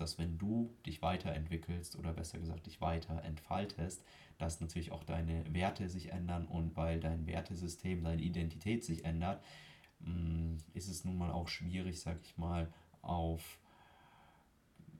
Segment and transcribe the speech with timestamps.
[0.00, 4.04] dass wenn du dich weiterentwickelst oder besser gesagt dich weiter entfaltest,
[4.38, 9.42] dass natürlich auch deine Werte sich ändern und weil dein Wertesystem, deine Identität sich ändert,
[10.00, 12.72] mm, ist es nun mal auch schwierig, sag ich mal,
[13.02, 13.58] auf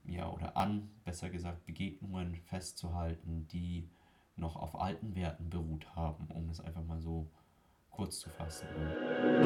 [0.05, 3.87] ja oder an, besser gesagt, Begegnungen festzuhalten, die
[4.35, 7.29] noch auf alten Werten beruht haben, um es einfach mal so
[7.99, 8.65] kurz zu fassen.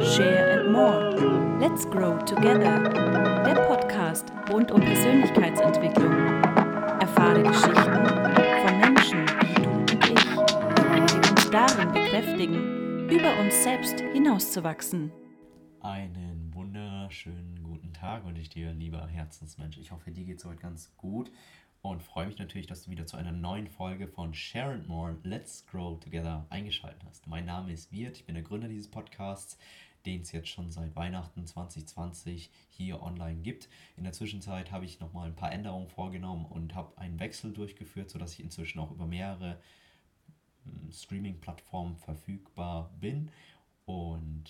[0.04, 1.58] Share and More.
[1.60, 2.84] Let's Grow Together.
[3.44, 6.14] Der Podcast rund um Persönlichkeitsentwicklung.
[7.02, 14.00] Erfahre Geschichten von Menschen wie du und ich, die uns darin bekräftigen, über uns selbst
[14.00, 15.12] hinauszuwachsen.
[15.82, 19.80] Einen wunderschönen guten Tag und ich dir, lieber Herzensmensch.
[19.80, 21.32] Ich hoffe, dir geht es heute ganz gut
[21.84, 25.18] und freue mich natürlich, dass du wieder zu einer neuen Folge von Share and More
[25.24, 27.28] Let's Grow Together eingeschaltet hast.
[27.28, 29.58] Mein Name ist Wirt, ich bin der Gründer dieses Podcasts,
[30.06, 33.68] den es jetzt schon seit Weihnachten 2020 hier online gibt.
[33.98, 38.10] In der Zwischenzeit habe ich nochmal ein paar Änderungen vorgenommen und habe einen Wechsel durchgeführt,
[38.10, 39.60] sodass ich inzwischen auch über mehrere
[40.64, 43.30] hm, Streaming-Plattformen verfügbar bin.
[43.86, 44.46] Und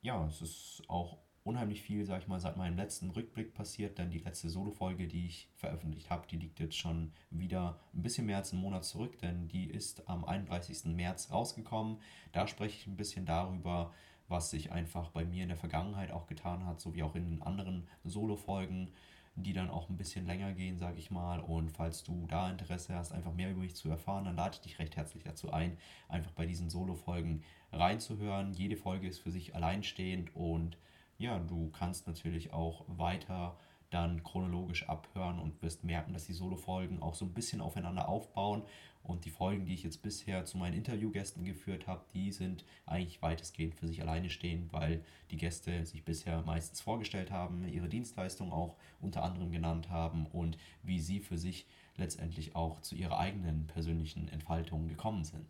[0.00, 4.10] ja, es ist auch unheimlich viel, sag ich mal, seit meinem letzten Rückblick passiert, denn
[4.10, 8.38] die letzte Solo-Folge, die ich veröffentlicht habe, die liegt jetzt schon wieder ein bisschen mehr
[8.38, 10.86] als einen Monat zurück, denn die ist am 31.
[10.86, 11.98] März rausgekommen.
[12.32, 13.92] Da spreche ich ein bisschen darüber,
[14.26, 17.42] was sich einfach bei mir in der Vergangenheit auch getan hat, sowie auch in den
[17.42, 18.90] anderen Solo-Folgen,
[19.36, 21.40] die dann auch ein bisschen länger gehen, sage ich mal.
[21.40, 24.60] Und falls du da Interesse hast, einfach mehr über mich zu erfahren, dann lade ich
[24.60, 25.76] dich recht herzlich dazu ein,
[26.08, 28.54] einfach bei diesen Solo-Folgen reinzuhören.
[28.54, 30.78] Jede Folge ist für sich alleinstehend und
[31.18, 33.56] ja, du kannst natürlich auch weiter
[33.90, 38.62] dann chronologisch abhören und wirst merken, dass die Solo-Folgen auch so ein bisschen aufeinander aufbauen.
[39.04, 43.20] Und die Folgen, die ich jetzt bisher zu meinen Interviewgästen geführt habe, die sind eigentlich
[43.20, 48.50] weitestgehend für sich alleine stehen, weil die Gäste sich bisher meistens vorgestellt haben, ihre Dienstleistung
[48.50, 53.66] auch unter anderem genannt haben und wie sie für sich letztendlich auch zu ihrer eigenen
[53.66, 55.46] persönlichen Entfaltung gekommen sind.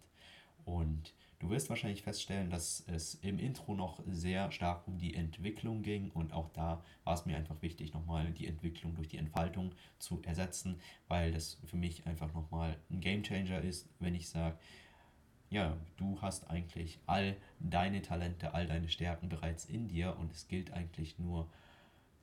[0.65, 5.83] Und Du wirst wahrscheinlich feststellen, dass es im Intro noch sehr stark um die Entwicklung
[5.83, 9.74] ging und auch da war es mir einfach wichtig, nochmal die Entwicklung durch die Entfaltung
[9.98, 14.57] zu ersetzen, weil das für mich einfach nochmal ein Gamechanger ist, wenn ich sage,
[15.51, 20.48] ja, du hast eigentlich all deine Talente, all deine Stärken bereits in dir und es
[20.48, 21.51] gilt eigentlich nur,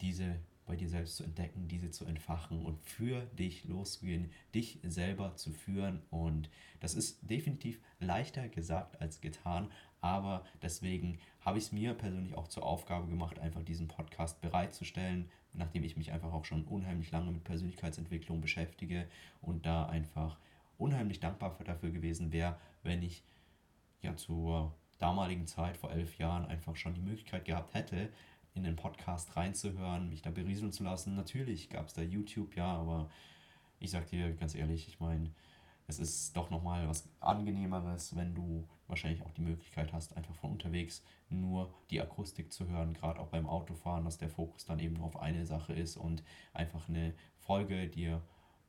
[0.01, 5.35] diese bei dir selbst zu entdecken, diese zu entfachen und für dich loszugehen, dich selber
[5.35, 6.01] zu führen.
[6.09, 6.49] Und
[6.79, 9.71] das ist definitiv leichter gesagt als getan,
[10.01, 15.29] aber deswegen habe ich es mir persönlich auch zur Aufgabe gemacht, einfach diesen Podcast bereitzustellen,
[15.53, 19.07] nachdem ich mich einfach auch schon unheimlich lange mit Persönlichkeitsentwicklung beschäftige
[19.41, 20.39] und da einfach
[20.77, 23.23] unheimlich dankbar dafür gewesen wäre, wenn ich
[24.01, 28.09] ja zur damaligen Zeit vor elf Jahren einfach schon die Möglichkeit gehabt hätte,
[28.53, 31.16] in den Podcast reinzuhören, mich da berieseln zu lassen.
[31.16, 33.09] Natürlich gab es da YouTube, ja, aber
[33.79, 35.31] ich sag dir ganz ehrlich, ich meine,
[35.88, 40.51] es ist doch nochmal was angenehmeres, wenn du wahrscheinlich auch die Möglichkeit hast, einfach von
[40.51, 44.95] unterwegs nur die Akustik zu hören, gerade auch beim Autofahren, dass der Fokus dann eben
[44.95, 46.23] nur auf eine Sache ist und
[46.53, 48.22] einfach eine Folge dir,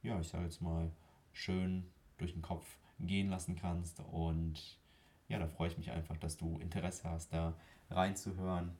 [0.02, 0.90] ja, ich sage jetzt mal,
[1.32, 4.00] schön durch den Kopf gehen lassen kannst.
[4.00, 4.78] Und
[5.28, 7.54] ja, da freue ich mich einfach, dass du Interesse hast, da
[7.90, 8.76] reinzuhören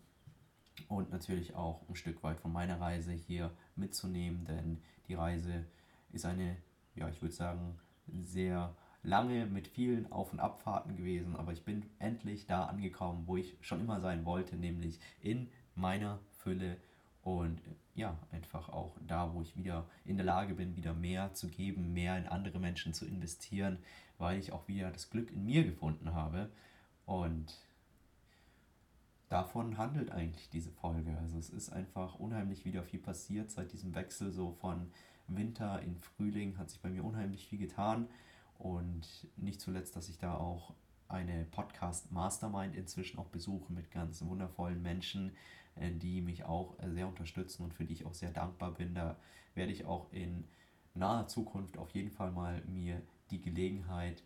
[0.88, 4.78] und natürlich auch ein Stück weit von meiner Reise hier mitzunehmen, denn
[5.08, 5.64] die Reise
[6.12, 6.56] ist eine,
[6.94, 7.78] ja, ich würde sagen,
[8.20, 13.36] sehr lange mit vielen Auf- und Abfahrten gewesen, aber ich bin endlich da angekommen, wo
[13.36, 16.76] ich schon immer sein wollte, nämlich in meiner Fülle
[17.22, 17.60] und
[17.94, 21.92] ja, einfach auch da, wo ich wieder in der Lage bin, wieder mehr zu geben,
[21.92, 23.78] mehr in andere Menschen zu investieren,
[24.18, 26.50] weil ich auch wieder das Glück in mir gefunden habe.
[27.06, 27.54] Und
[29.32, 31.16] davon handelt eigentlich diese Folge.
[31.18, 34.90] Also es ist einfach unheimlich wieder viel passiert seit diesem Wechsel so von
[35.26, 38.08] Winter in Frühling hat sich bei mir unheimlich viel getan
[38.58, 39.06] und
[39.36, 40.74] nicht zuletzt, dass ich da auch
[41.08, 45.32] eine Podcast Mastermind inzwischen auch besuche mit ganz wundervollen Menschen,
[45.76, 48.94] äh, die mich auch äh, sehr unterstützen und für die ich auch sehr dankbar bin.
[48.94, 49.16] Da
[49.54, 50.44] werde ich auch in
[50.94, 53.00] naher Zukunft auf jeden Fall mal mir
[53.30, 54.22] die Gelegenheit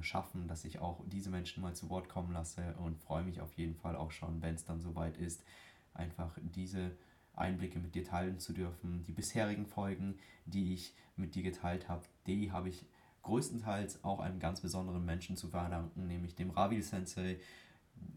[0.00, 3.52] schaffen, dass ich auch diese Menschen mal zu Wort kommen lasse und freue mich auf
[3.54, 5.42] jeden Fall auch schon, wenn es dann soweit ist,
[5.94, 6.92] einfach diese
[7.34, 9.04] Einblicke mit dir teilen zu dürfen.
[9.04, 12.84] Die bisherigen Folgen, die ich mit dir geteilt habe, die habe ich
[13.22, 17.38] größtenteils auch einem ganz besonderen Menschen zu verdanken, nämlich dem Ravi Sensei.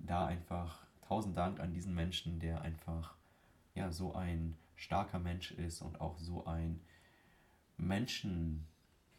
[0.06, 3.16] Da einfach tausend Dank an diesen Menschen, der einfach
[3.76, 6.80] ja so ein starker Mensch ist und auch so ein
[7.78, 8.66] Menschen,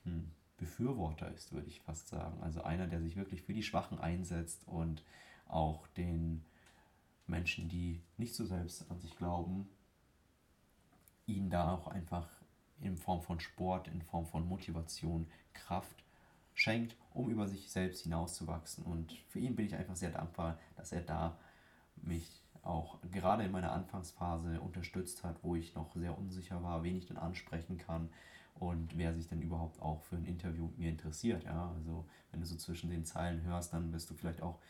[0.04, 0.30] hm,
[0.62, 2.40] Befürworter ist, würde ich fast sagen.
[2.40, 5.02] Also einer, der sich wirklich für die Schwachen einsetzt und
[5.48, 6.44] auch den
[7.26, 9.68] Menschen, die nicht so selbst an sich glauben,
[11.26, 12.28] ihnen da auch einfach
[12.80, 16.04] in Form von Sport, in Form von Motivation, Kraft
[16.54, 18.84] schenkt, um über sich selbst hinauszuwachsen.
[18.84, 21.36] Und für ihn bin ich einfach sehr dankbar, dass er da
[21.96, 26.96] mich auch gerade in meiner Anfangsphase unterstützt hat, wo ich noch sehr unsicher war, wen
[26.96, 28.10] ich denn ansprechen kann
[28.62, 31.42] und wer sich denn überhaupt auch für ein Interview mit mir interessiert.
[31.44, 34.60] Ja, also wenn du so zwischen den Zeilen hörst, dann wirst du vielleicht auch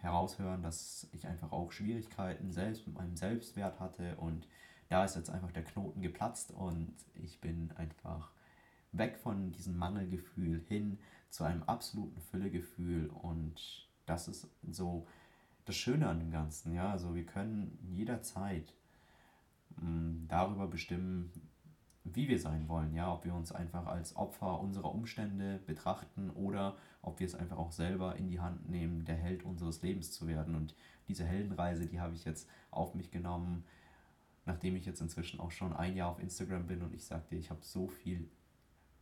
[0.00, 4.48] heraushören, dass ich einfach auch Schwierigkeiten selbst mit meinem Selbstwert hatte und
[4.88, 8.32] da ist jetzt einfach der Knoten geplatzt und ich bin einfach
[8.90, 10.98] weg von diesem Mangelgefühl hin
[11.30, 15.06] zu einem absoluten Füllegefühl und das ist so
[15.64, 18.74] das Schöne an dem Ganzen, ja, also wir können jederzeit
[19.76, 21.30] mh, mm, darüber bestimmen,
[22.14, 26.76] wie wir sein wollen, ja, ob wir uns einfach als Opfer unserer Umstände betrachten oder
[27.02, 30.26] ob wir es einfach auch selber in die Hand nehmen, der Held unseres Lebens zu
[30.26, 30.54] werden.
[30.54, 30.74] Und
[31.08, 33.64] diese Heldenreise, die habe ich jetzt auf mich genommen,
[34.44, 37.50] nachdem ich jetzt inzwischen auch schon ein Jahr auf Instagram bin und ich sagte, ich
[37.50, 38.28] habe so viel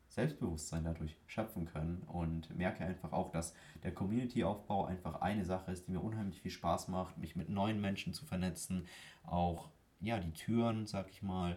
[0.09, 5.87] Selbstbewusstsein dadurch schöpfen können und merke einfach auch, dass der Community-Aufbau einfach eine Sache ist,
[5.87, 8.87] die mir unheimlich viel Spaß macht, mich mit neuen Menschen zu vernetzen,
[9.25, 9.71] auch
[10.01, 11.57] ja, die Türen, sag ich mal,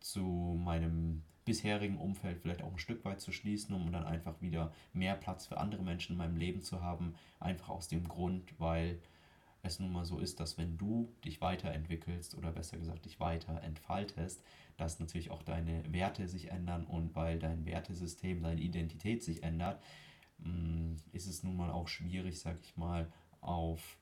[0.00, 4.72] zu meinem bisherigen Umfeld vielleicht auch ein Stück weit zu schließen, um dann einfach wieder
[4.92, 7.14] mehr Platz für andere Menschen in meinem Leben zu haben.
[7.38, 9.00] Einfach aus dem Grund, weil
[9.62, 13.62] es nun mal so ist, dass wenn du dich weiterentwickelst oder besser gesagt dich weiter
[13.62, 14.42] entfaltest,
[14.76, 19.82] dass natürlich auch deine Werte sich ändern und weil dein Wertesystem, deine Identität sich ändert,
[20.38, 23.10] mm, ist es nun mal auch schwierig, sag ich mal,
[23.40, 23.98] auf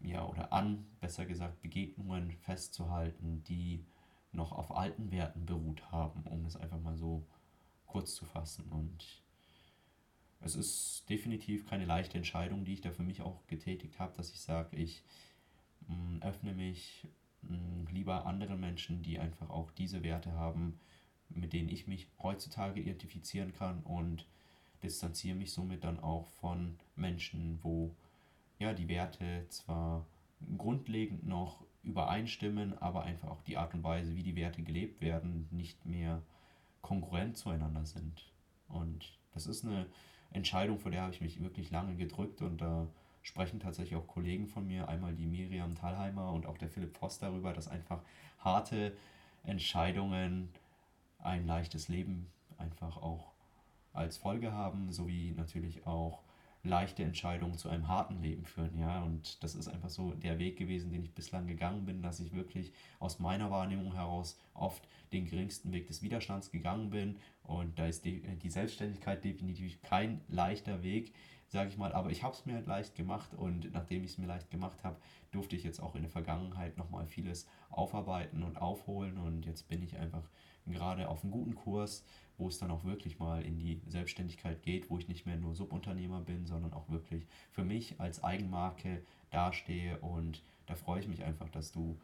[0.00, 3.84] ja oder an, besser gesagt, Begegnungen festzuhalten, die
[4.34, 7.26] noch auf alten Werten beruht haben, um es einfach mal so
[7.86, 8.70] kurz zu fassen.
[8.70, 9.22] Und
[10.40, 14.30] es ist definitiv keine leichte Entscheidung, die ich da für mich auch getätigt habe, dass
[14.30, 15.02] ich sage, ich
[15.86, 17.06] mm, öffne mich
[17.42, 20.78] mm, lieber anderen Menschen, die einfach auch diese Werte haben,
[21.28, 24.26] mit denen ich mich heutzutage identifizieren kann und
[24.82, 27.94] distanziere mich somit dann auch von Menschen, wo
[28.58, 30.06] ja die Werte zwar
[30.58, 35.48] grundlegend noch übereinstimmen, aber einfach auch die Art und Weise, wie die Werte gelebt werden,
[35.50, 36.22] nicht mehr
[36.80, 38.32] konkurrent zueinander sind.
[38.68, 39.86] Und das ist eine
[40.30, 42.88] Entscheidung, vor der habe ich mich wirklich lange gedrückt und da
[43.22, 47.18] sprechen tatsächlich auch Kollegen von mir, einmal die Miriam Thalheimer und auch der Philipp Voss
[47.18, 48.02] darüber, dass einfach
[48.38, 48.96] harte
[49.44, 50.50] Entscheidungen
[51.18, 53.32] ein leichtes Leben einfach auch
[53.92, 56.22] als Folge haben, sowie natürlich auch
[56.64, 59.02] leichte Entscheidungen zu einem harten Leben führen, ja.
[59.02, 62.32] Und das ist einfach so der Weg gewesen, den ich bislang gegangen bin, dass ich
[62.34, 67.18] wirklich aus meiner Wahrnehmung heraus oft den geringsten Weg des Widerstands gegangen bin.
[67.42, 71.12] Und da ist die, die Selbstständigkeit definitiv kein leichter Weg,
[71.48, 71.92] sage ich mal.
[71.92, 74.82] Aber ich habe es mir halt leicht gemacht und nachdem ich es mir leicht gemacht
[74.82, 74.96] habe,
[75.32, 79.18] durfte ich jetzt auch in der Vergangenheit nochmal vieles aufarbeiten und aufholen.
[79.18, 80.24] Und jetzt bin ich einfach
[80.66, 82.04] gerade auf einem guten Kurs
[82.38, 85.54] wo es dann auch wirklich mal in die Selbstständigkeit geht, wo ich nicht mehr nur
[85.54, 89.98] Subunternehmer bin, sondern auch wirklich für mich als Eigenmarke dastehe.
[90.00, 91.96] Und da freue ich mich einfach, dass du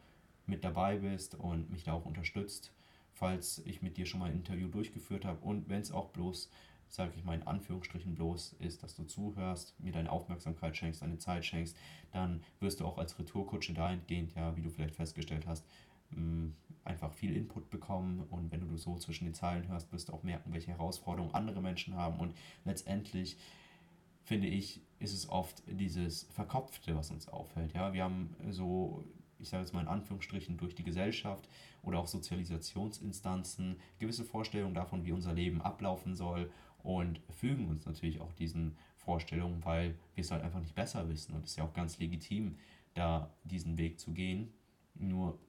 [0.45, 2.71] mit dabei bist und mich da auch unterstützt,
[3.11, 5.39] falls ich mit dir schon mal ein Interview durchgeführt habe.
[5.41, 6.49] Und wenn es auch bloß,
[6.87, 11.17] sage ich mal in Anführungsstrichen bloß ist, dass du zuhörst, mir deine Aufmerksamkeit schenkst, deine
[11.17, 11.75] Zeit schenkst,
[12.11, 15.65] dann wirst du auch als Retourkutsche dahingehend, ja, wie du vielleicht festgestellt hast,
[16.83, 20.23] einfach viel Input bekommen und wenn du so zwischen den Zeilen hörst, wirst du auch
[20.23, 22.33] merken, welche Herausforderungen andere Menschen haben und
[22.65, 23.37] letztendlich
[24.23, 27.73] finde ich, ist es oft dieses Verkopfte, was uns auffällt.
[27.73, 29.03] Ja, wir haben so,
[29.39, 31.49] ich sage jetzt mal in Anführungsstrichen, durch die Gesellschaft
[31.81, 36.51] oder auch Sozialisationsinstanzen gewisse Vorstellungen davon, wie unser Leben ablaufen soll
[36.83, 41.33] und fügen uns natürlich auch diesen Vorstellungen, weil wir es halt einfach nicht besser wissen
[41.35, 42.57] und es ist ja auch ganz legitim,
[42.93, 44.53] da diesen Weg zu gehen.
[44.93, 45.39] Nur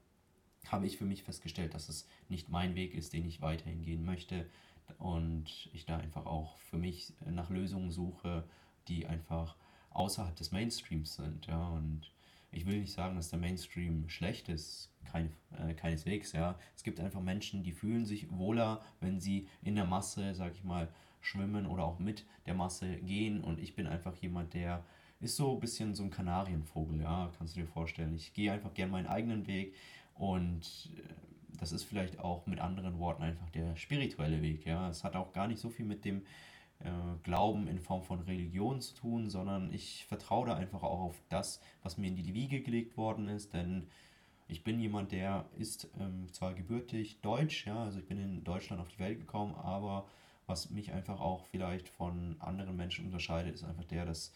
[0.67, 4.05] habe ich für mich festgestellt, dass es nicht mein Weg ist, den ich weiterhin gehen
[4.05, 4.49] möchte
[4.97, 8.43] und ich da einfach auch für mich nach Lösungen suche,
[8.87, 9.55] die einfach
[9.91, 12.11] außerhalb des Mainstreams sind, ja, und
[12.51, 16.57] ich will nicht sagen, dass der Mainstream schlecht ist, kein, äh, keineswegs, ja.
[16.75, 20.63] Es gibt einfach Menschen, die fühlen sich wohler, wenn sie in der Masse, sag ich
[20.63, 20.87] mal,
[21.21, 24.83] schwimmen oder auch mit der Masse gehen und ich bin einfach jemand, der
[25.19, 28.13] ist so ein bisschen so ein Kanarienvogel, ja, kannst du dir vorstellen.
[28.13, 29.73] Ich gehe einfach gern meinen eigenen Weg
[30.15, 31.13] und äh,
[31.59, 34.65] das ist vielleicht auch mit anderen Worten einfach der spirituelle Weg.
[34.65, 34.89] Ja?
[34.89, 36.23] Es hat auch gar nicht so viel mit dem
[36.79, 36.89] äh,
[37.23, 41.61] Glauben in Form von Religion zu tun, sondern ich vertraue da einfach auch auf das,
[41.81, 43.87] was mir in die Wiege gelegt worden ist, denn
[44.47, 48.81] ich bin jemand, der ist ähm, zwar gebürtig deutsch, ja, also ich bin in Deutschland
[48.81, 50.05] auf die Welt gekommen, aber
[50.45, 54.33] was mich einfach auch vielleicht von anderen Menschen unterscheidet, ist einfach der, dass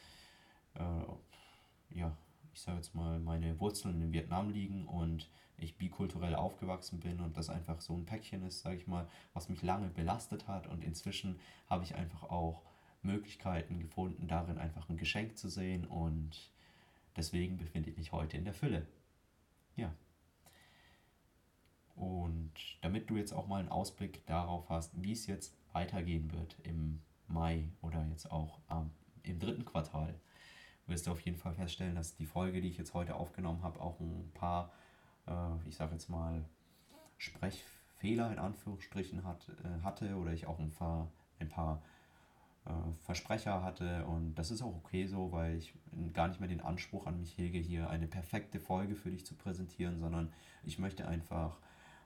[0.76, 2.16] äh, ja,
[2.58, 7.38] ich sage jetzt mal, meine Wurzeln in Vietnam liegen und ich bikulturell aufgewachsen bin und
[7.38, 10.84] das einfach so ein Päckchen ist, sage ich mal, was mich lange belastet hat und
[10.84, 12.64] inzwischen habe ich einfach auch
[13.04, 16.50] Möglichkeiten gefunden, darin einfach ein Geschenk zu sehen und
[17.16, 18.88] deswegen befinde ich mich heute in der Fülle.
[19.76, 19.94] Ja.
[21.96, 26.58] Und damit du jetzt auch mal einen Ausblick darauf hast, wie es jetzt weitergehen wird
[26.64, 28.90] im Mai oder jetzt auch ähm,
[29.22, 30.20] im dritten Quartal,
[30.88, 33.80] wirst du auf jeden Fall feststellen, dass die Folge, die ich jetzt heute aufgenommen habe,
[33.80, 34.72] auch ein paar,
[35.28, 35.32] äh,
[35.68, 36.46] ich sage jetzt mal,
[37.18, 41.82] Sprechfehler in Anführungsstrichen hat, äh, hatte oder ich auch ein paar, ein paar
[42.66, 42.72] äh,
[43.04, 44.06] Versprecher hatte.
[44.06, 45.74] Und das ist auch okay so, weil ich
[46.14, 49.36] gar nicht mehr den Anspruch an mich hege, hier eine perfekte Folge für dich zu
[49.36, 50.32] präsentieren, sondern
[50.64, 51.58] ich möchte einfach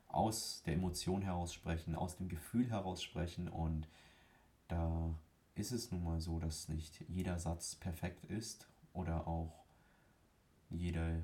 [0.07, 3.47] aus der Emotion heraus sprechen, aus dem Gefühl heraus sprechen.
[3.47, 3.87] Und
[4.67, 5.13] da
[5.55, 9.65] ist es nun mal so, dass nicht jeder Satz perfekt ist oder auch
[10.69, 11.23] jede,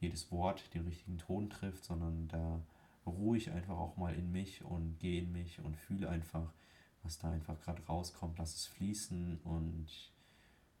[0.00, 2.62] jedes Wort den richtigen Ton trifft, sondern da
[3.06, 6.52] ruhe ich einfach auch mal in mich und gehe in mich und fühle einfach,
[7.02, 10.12] was da einfach gerade rauskommt, lass es fließen und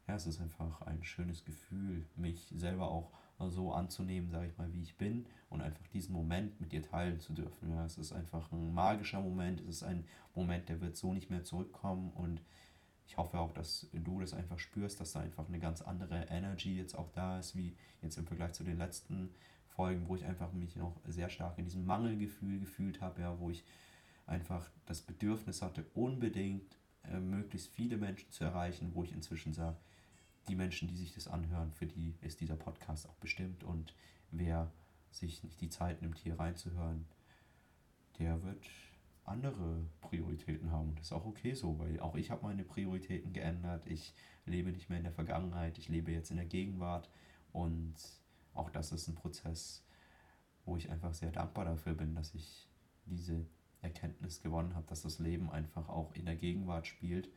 [0.06, 4.72] ja, es ist einfach ein schönes Gefühl, mich selber auch so anzunehmen, sage ich mal,
[4.72, 7.70] wie ich bin und einfach diesen Moment mit dir teilen zu dürfen.
[7.70, 11.30] Ja, es ist einfach ein magischer Moment, es ist ein Moment, der wird so nicht
[11.30, 12.40] mehr zurückkommen und
[13.06, 16.76] ich hoffe auch, dass du das einfach spürst, dass da einfach eine ganz andere Energy
[16.76, 19.30] jetzt auch da ist, wie jetzt im Vergleich zu den letzten
[19.68, 23.50] Folgen, wo ich einfach mich noch sehr stark in diesem Mangelgefühl gefühlt habe, ja, wo
[23.50, 23.64] ich
[24.26, 29.76] einfach das Bedürfnis hatte, unbedingt äh, möglichst viele Menschen zu erreichen, wo ich inzwischen sage,
[30.48, 33.94] die Menschen, die sich das anhören, für die ist dieser Podcast auch bestimmt und
[34.30, 34.70] wer
[35.10, 37.06] sich nicht die Zeit nimmt, hier reinzuhören,
[38.18, 38.66] der wird
[39.24, 40.94] andere Prioritäten haben.
[40.96, 43.86] Das ist auch okay so, weil auch ich habe meine Prioritäten geändert.
[43.86, 44.12] Ich
[44.44, 47.08] lebe nicht mehr in der Vergangenheit, ich lebe jetzt in der Gegenwart
[47.52, 47.94] und
[48.52, 49.82] auch das ist ein Prozess,
[50.64, 52.68] wo ich einfach sehr dankbar dafür bin, dass ich
[53.06, 53.46] diese
[53.80, 57.28] Erkenntnis gewonnen habe, dass das Leben einfach auch in der Gegenwart spielt,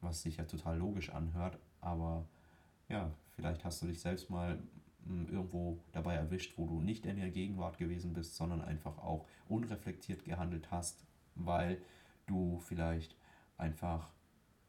[0.00, 2.26] was sich ja total logisch anhört, aber
[2.92, 4.58] ja, vielleicht hast du dich selbst mal
[5.06, 9.26] hm, irgendwo dabei erwischt, wo du nicht in der Gegenwart gewesen bist, sondern einfach auch
[9.48, 11.82] unreflektiert gehandelt hast, weil
[12.26, 13.16] du vielleicht
[13.56, 14.10] einfach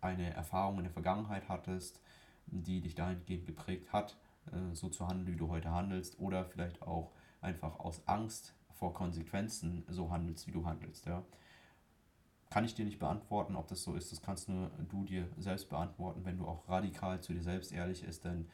[0.01, 2.01] eine Erfahrung in der Vergangenheit hattest,
[2.48, 4.18] die dich dahingehend geprägt hat,
[4.51, 7.12] äh, so zu handeln, wie du heute handelst, oder vielleicht auch
[7.42, 11.06] einfach aus Angst vor Konsequenzen so handelst, wie du handelst.
[11.06, 11.24] Ja.
[12.53, 14.12] Kann ich dir nicht beantworten, ob das so ist.
[14.12, 18.05] Das kannst nur du dir selbst beantworten, wenn du auch radikal zu dir selbst ehrlich
[18.05, 18.25] bist.
[18.25, 18.48] Denn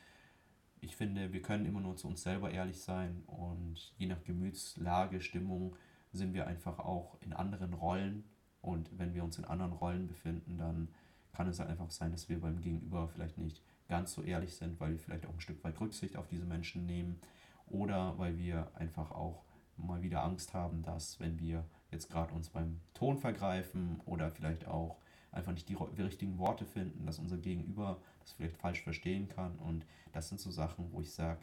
[0.79, 5.19] ich finde, wir können immer nur zu uns selber ehrlich sein und je nach Gemütslage,
[5.19, 5.75] Stimmung
[6.13, 8.23] sind wir einfach auch in anderen Rollen.
[8.61, 10.87] Und wenn wir uns in anderen Rollen befinden, dann
[11.33, 14.91] kann es einfach sein, dass wir beim Gegenüber vielleicht nicht ganz so ehrlich sind, weil
[14.93, 17.19] wir vielleicht auch ein Stück weit Rücksicht auf diese Menschen nehmen
[17.67, 19.43] oder weil wir einfach auch
[19.75, 24.67] mal wieder Angst haben, dass wenn wir jetzt gerade uns beim Ton vergreifen oder vielleicht
[24.67, 24.97] auch
[25.31, 29.57] einfach nicht die, richtigen Worte finden, dass unser Gegenüber das vielleicht falsch verstehen kann.
[29.59, 31.39] Und das sind so Sachen, wo ich sage,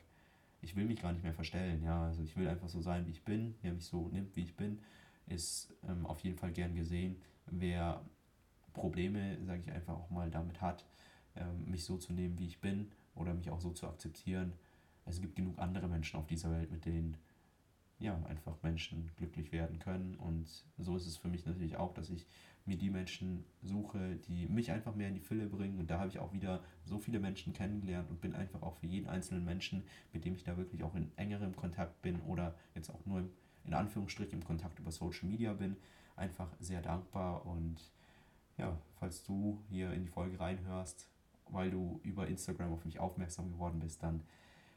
[0.63, 1.83] ich will mich gar nicht mehr verstellen.
[1.85, 3.55] Ja, also ich will einfach so sein, wie ich bin.
[3.63, 4.81] Wer mich so nimmt, wie ich bin,
[5.27, 7.17] ist ähm, auf jeden Fall gern gesehen.
[7.47, 8.01] Wer
[8.73, 10.85] Probleme, sage ich einfach auch mal, damit hat,
[11.37, 14.53] ähm, mich so zu nehmen, wie ich bin oder mich auch so zu akzeptieren.
[15.05, 17.17] Es gibt genug andere Menschen auf dieser Welt, mit denen
[17.99, 20.17] ja, einfach Menschen glücklich werden können.
[20.17, 20.47] Und
[20.79, 22.27] so ist es für mich natürlich auch, dass ich
[22.67, 25.79] mir die Menschen suche, die mich einfach mehr in die Fülle bringen.
[25.79, 28.87] Und da habe ich auch wieder so viele Menschen kennengelernt und bin einfach auch für
[28.87, 32.91] jeden einzelnen Menschen, mit dem ich da wirklich auch in engerem Kontakt bin oder jetzt
[32.91, 33.29] auch nur
[33.65, 35.77] in Anführungsstrichen im Kontakt über Social Media bin,
[36.17, 37.47] einfach sehr dankbar.
[37.47, 37.77] Und
[38.59, 41.09] ja, falls du hier in die Folge reinhörst,
[41.49, 44.23] weil du über Instagram auf mich aufmerksam geworden bist, dann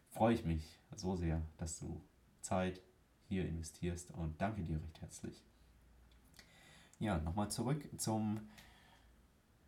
[0.09, 2.01] freue ich mich so sehr, dass du
[2.41, 2.81] Zeit,
[3.29, 5.41] hier investierst und danke dir recht herzlich.
[6.99, 8.41] Ja, nochmal zurück zum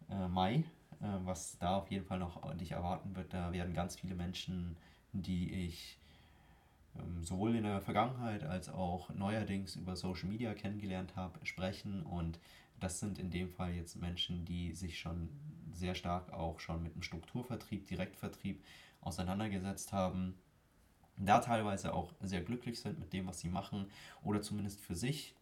[0.10, 0.66] äh, Mai,
[1.00, 3.34] äh, was da auf jeden Fall noch dich erwarten wird.
[3.34, 4.76] Da werden ganz viele Menschen,
[5.14, 5.98] die ich
[7.00, 12.40] ähm, sowohl in der Vergangenheit als auch neuerdings über Social Media kennengelernt habe, sprechen und
[12.80, 15.30] das sind in dem Fall jetzt Menschen, die sich schon
[15.72, 18.64] sehr stark auch schon mit dem Strukturvertrieb, Direktvertrieb
[19.02, 20.36] auseinandergesetzt haben
[21.28, 23.86] da teilweise auch sehr glücklich sind mit dem, was sie machen
[24.24, 25.36] oder zumindest für sich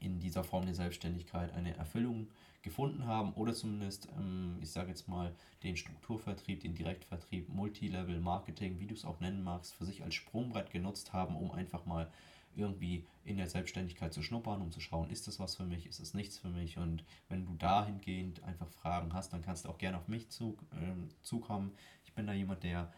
[0.00, 2.28] in dieser Form der Selbstständigkeit eine Erfüllung
[2.62, 8.78] gefunden haben oder zumindest, ähm, ich sage jetzt mal, den Strukturvertrieb, den Direktvertrieb, Multilevel Marketing,
[8.80, 12.10] wie du es auch nennen magst, für sich als Sprungbrett genutzt haben, um einfach mal
[12.56, 16.00] irgendwie in der Selbstständigkeit zu schnuppern, um zu schauen, ist das was für mich, ist
[16.00, 19.78] es nichts für mich und wenn du dahingehend einfach Fragen hast, dann kannst du auch
[19.78, 21.72] gerne auf mich zu, äh, zukommen.
[22.04, 22.92] Ich bin da jemand, der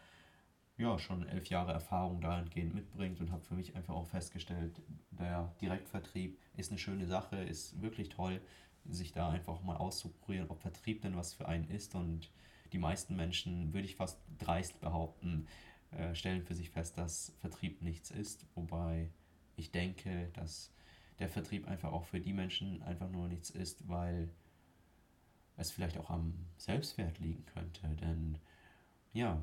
[0.81, 5.53] ja schon elf Jahre Erfahrung dahingehend mitbringt und habe für mich einfach auch festgestellt, der
[5.61, 8.41] Direktvertrieb ist eine schöne Sache, ist wirklich toll,
[8.85, 11.95] sich da einfach mal auszuprobieren, ob Vertrieb denn was für einen ist.
[11.95, 12.31] Und
[12.73, 15.47] die meisten Menschen, würde ich fast dreist behaupten,
[15.91, 19.09] äh, stellen für sich fest, dass Vertrieb nichts ist, wobei
[19.55, 20.73] ich denke, dass
[21.19, 24.29] der Vertrieb einfach auch für die Menschen einfach nur nichts ist, weil
[25.57, 28.37] es vielleicht auch am Selbstwert liegen könnte, denn
[29.13, 29.39] ja,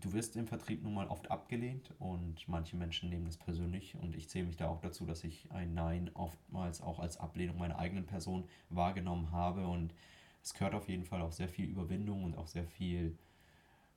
[0.00, 4.14] du wirst im Vertrieb nun mal oft abgelehnt und manche Menschen nehmen das persönlich und
[4.16, 7.78] ich zähle mich da auch dazu, dass ich ein Nein oftmals auch als Ablehnung meiner
[7.78, 9.94] eigenen Person wahrgenommen habe und
[10.42, 13.16] es gehört auf jeden Fall auch sehr viel Überwindung und auch sehr viel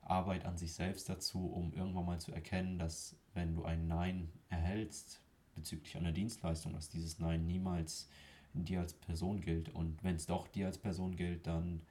[0.02, 4.28] Arbeit an sich selbst dazu, um irgendwann mal zu erkennen, dass wenn du ein Nein
[4.48, 5.20] erhältst
[5.54, 8.08] bezüglich einer Dienstleistung, dass dieses Nein niemals
[8.54, 9.68] dir als Person gilt.
[9.70, 11.82] Und wenn es doch dir als Person gilt, dann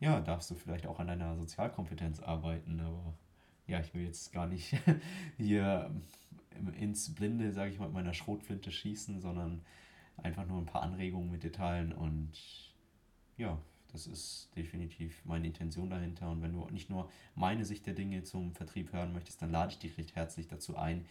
[0.00, 2.80] ja, darfst du vielleicht auch an deiner Sozialkompetenz arbeiten.
[2.80, 3.14] Aber
[3.66, 4.76] ja, ich will jetzt gar nicht
[5.36, 5.90] hier
[6.78, 9.62] ins Blinde, sage ich mal, mit meiner Schrotflinte schießen, sondern
[10.16, 12.32] einfach nur ein paar Anregungen mit dir teilen und
[13.36, 13.56] ja,
[13.92, 16.30] das ist definitiv meine Intention dahinter.
[16.30, 19.72] Und wenn du nicht nur meine Sicht der Dinge zum Vertrieb hören möchtest, dann lade
[19.72, 21.06] ich dich recht herzlich dazu ein,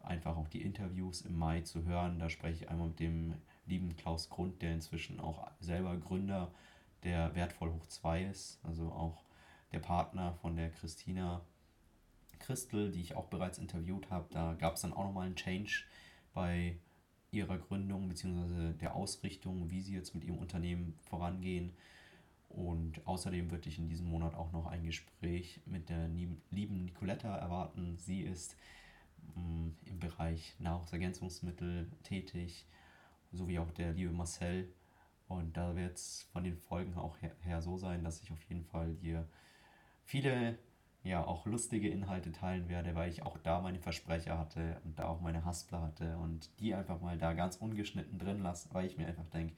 [0.00, 2.18] einfach auch die Interviews im Mai zu hören.
[2.18, 3.34] Da spreche ich einmal mit dem
[3.66, 6.50] lieben Klaus Grund, der inzwischen auch selber Gründer
[7.06, 9.22] der Wertvoll Hoch 2 ist, also auch
[9.72, 11.40] der Partner von der Christina
[12.40, 14.26] Christel, die ich auch bereits interviewt habe.
[14.30, 15.84] Da gab es dann auch nochmal einen Change
[16.34, 16.76] bei
[17.30, 18.72] ihrer Gründung bzw.
[18.72, 21.72] der Ausrichtung, wie sie jetzt mit ihrem Unternehmen vorangehen.
[22.48, 27.36] Und außerdem würde ich in diesem Monat auch noch ein Gespräch mit der lieben Nicoletta
[27.36, 27.96] erwarten.
[27.98, 28.56] Sie ist
[29.36, 32.66] mm, im Bereich Nahrungsergänzungsmittel tätig,
[33.32, 34.68] sowie auch der liebe Marcel.
[35.28, 38.42] Und da wird es von den Folgen auch her, her, so sein, dass ich auf
[38.44, 39.28] jeden Fall hier
[40.04, 40.58] viele,
[41.02, 45.06] ja, auch lustige Inhalte teilen werde, weil ich auch da meine Versprecher hatte und da
[45.06, 48.96] auch meine Haspler hatte und die einfach mal da ganz ungeschnitten drin lasse, weil ich
[48.96, 49.54] mir einfach denke,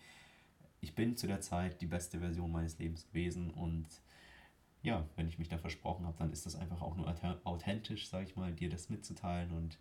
[0.80, 3.86] ich bin zu der Zeit die beste Version meines Lebens gewesen und
[4.82, 7.12] ja, wenn ich mich da versprochen habe, dann ist das einfach auch nur
[7.44, 9.78] authentisch, sage ich mal, dir das mitzuteilen und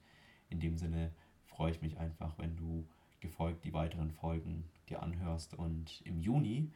[0.49, 1.11] in dem Sinne
[1.45, 2.87] freue ich mich einfach, wenn du
[3.19, 6.71] gefolgt die weiteren Folgen dir anhörst und im Juni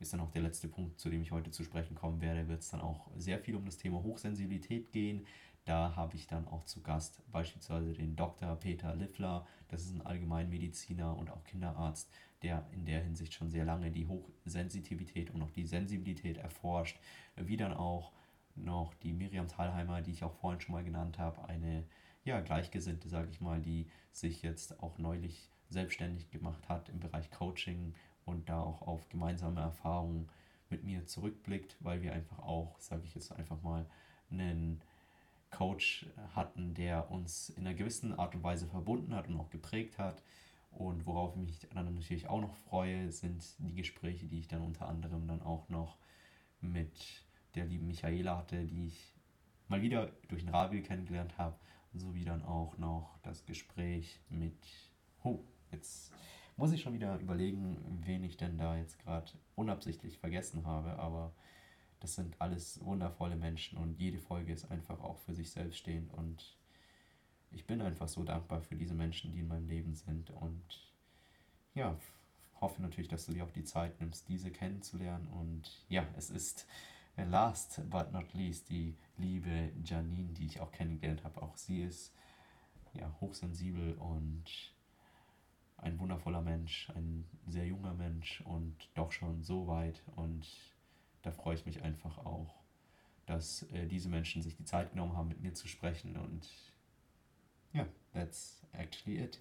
[0.00, 2.60] ist dann auch der letzte Punkt, zu dem ich heute zu sprechen kommen werde, wird
[2.60, 5.26] es dann auch sehr viel um das Thema Hochsensibilität gehen.
[5.64, 8.54] Da habe ich dann auch zu Gast beispielsweise den Dr.
[8.56, 12.10] Peter Liffler, das ist ein Allgemeinmediziner und auch Kinderarzt,
[12.42, 16.98] der in der Hinsicht schon sehr lange die Hochsensitivität und auch die Sensibilität erforscht.
[17.36, 18.12] Wie dann auch
[18.56, 21.84] noch die Miriam Thalheimer, die ich auch vorhin schon mal genannt habe, eine
[22.24, 27.30] ja, Gleichgesinnte, sage ich mal, die sich jetzt auch neulich selbstständig gemacht hat im Bereich
[27.30, 30.28] Coaching und da auch auf gemeinsame Erfahrungen
[30.70, 33.86] mit mir zurückblickt, weil wir einfach auch, sage ich jetzt einfach mal,
[34.30, 34.80] einen
[35.50, 39.98] Coach hatten, der uns in einer gewissen Art und Weise verbunden hat und auch geprägt
[39.98, 40.22] hat.
[40.72, 44.62] Und worauf ich mich dann natürlich auch noch freue, sind die Gespräche, die ich dann
[44.62, 45.96] unter anderem dann auch noch
[46.60, 49.14] mit der lieben Michaela hatte, die ich
[49.68, 51.56] mal wieder durch den Rabil kennengelernt habe,
[51.94, 54.56] sowie dann auch noch das Gespräch mit,
[55.22, 56.12] oh, jetzt
[56.56, 61.32] muss ich schon wieder überlegen, wen ich denn da jetzt gerade unabsichtlich vergessen habe, aber
[62.00, 66.12] das sind alles wundervolle Menschen und jede Folge ist einfach auch für sich selbst stehend
[66.12, 66.56] und
[67.50, 70.92] ich bin einfach so dankbar für diese Menschen, die in meinem Leben sind und
[71.74, 71.96] ja,
[72.60, 76.66] hoffe natürlich, dass du dir auch die Zeit nimmst, diese kennenzulernen und ja, es ist
[77.16, 81.40] last but not least die liebe Janine, die ich auch kennengelernt habe.
[81.42, 82.12] Auch sie ist
[82.92, 84.44] ja hochsensibel und
[85.78, 90.46] ein wundervoller Mensch, ein sehr junger Mensch und doch schon so weit und
[91.24, 92.54] da freue ich mich einfach auch,
[93.26, 96.16] dass äh, diese Menschen sich die Zeit genommen haben, mit mir zu sprechen.
[96.16, 96.48] Und
[97.72, 99.40] ja, that's actually it.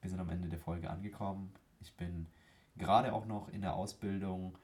[0.00, 1.52] Wir sind am Ende der Folge angekommen.
[1.80, 2.26] Ich bin
[2.76, 4.58] gerade auch noch in der Ausbildung,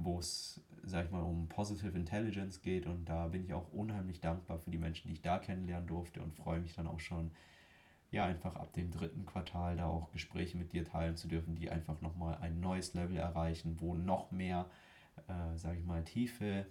[0.00, 2.86] wo es, sag ich mal, um Positive Intelligence geht.
[2.86, 6.22] Und da bin ich auch unheimlich dankbar für die Menschen, die ich da kennenlernen durfte
[6.22, 7.30] und freue mich dann auch schon,
[8.10, 11.70] ja, einfach ab dem dritten Quartal da auch Gespräche mit dir teilen zu dürfen, die
[11.70, 14.66] einfach nochmal ein neues Level erreichen, wo noch mehr
[15.26, 16.66] äh, sage ich mal, Tiefe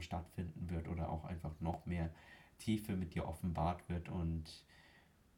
[0.00, 2.10] stattfinden wird oder auch einfach noch mehr
[2.58, 4.08] Tiefe mit dir offenbart wird.
[4.08, 4.64] Und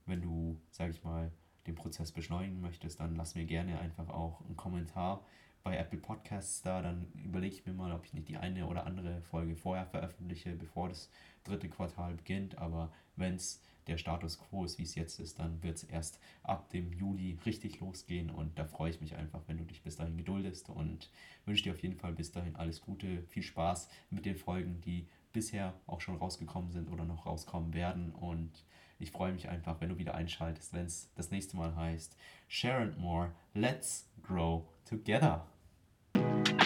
[0.07, 1.33] wenn du, sage ich mal,
[1.67, 5.25] den Prozess beschleunigen möchtest, dann lass mir gerne einfach auch einen Kommentar
[5.67, 6.81] bei Apple Podcasts da.
[6.81, 10.55] Dann überlege ich mir mal, ob ich nicht die eine oder andere Folge vorher veröffentliche,
[10.55, 11.11] bevor das
[11.43, 12.57] dritte Quartal beginnt.
[12.59, 16.21] Aber wenn es der Status quo ist, wie es jetzt ist, dann wird es erst
[16.45, 19.97] ab dem Juli richtig losgehen und da freue ich mich einfach, wenn du dich bis
[19.97, 21.11] dahin geduldest und
[21.47, 25.09] wünsche dir auf jeden Fall bis dahin alles Gute, viel Spaß mit den Folgen, die
[25.33, 28.13] bisher auch schon rausgekommen sind oder noch rauskommen werden.
[28.13, 28.65] Und
[29.01, 32.83] ich freue mich einfach, wenn du wieder einschaltest, wenn es das nächste Mal heißt Share
[32.83, 35.47] and More, Let's Grow Together.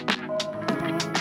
[0.09, 1.20] thank you